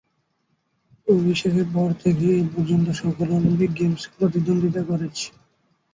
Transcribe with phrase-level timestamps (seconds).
[1.07, 5.27] অভিষেকের পর থেকে এ পর্যন্ত সকল অলিম্পিক গেমসে প্রতিদ্বন্দ্বিতা করেছে।